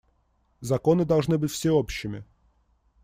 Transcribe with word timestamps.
Законы 0.61 1.05
должны 1.05 1.37
быть 1.37 1.51
всеобщими. 1.51 2.25